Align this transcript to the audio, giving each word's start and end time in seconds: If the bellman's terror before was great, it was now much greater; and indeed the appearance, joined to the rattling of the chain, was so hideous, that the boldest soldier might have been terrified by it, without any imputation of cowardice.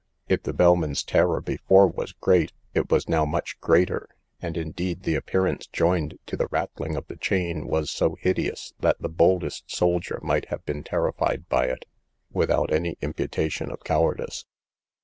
If 0.27 0.41
the 0.41 0.51
bellman's 0.51 1.03
terror 1.03 1.41
before 1.41 1.85
was 1.85 2.13
great, 2.13 2.53
it 2.73 2.89
was 2.89 3.07
now 3.07 3.23
much 3.23 3.59
greater; 3.59 4.09
and 4.41 4.57
indeed 4.57 5.03
the 5.03 5.13
appearance, 5.13 5.67
joined 5.67 6.17
to 6.25 6.35
the 6.35 6.47
rattling 6.47 6.95
of 6.95 7.05
the 7.05 7.17
chain, 7.17 7.67
was 7.67 7.91
so 7.91 8.15
hideous, 8.19 8.73
that 8.79 8.99
the 8.99 9.09
boldest 9.09 9.69
soldier 9.69 10.17
might 10.23 10.45
have 10.45 10.65
been 10.65 10.83
terrified 10.83 11.47
by 11.49 11.65
it, 11.67 11.85
without 12.33 12.73
any 12.73 12.97
imputation 13.01 13.69
of 13.71 13.81
cowardice. 13.83 14.43